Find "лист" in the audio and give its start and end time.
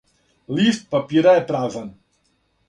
0.59-0.87